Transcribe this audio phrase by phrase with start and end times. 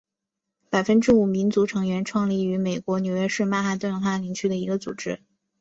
[0.71, 5.21] 百分之五民族成员创立于美国纽约市曼哈顿哈林区的一个组织。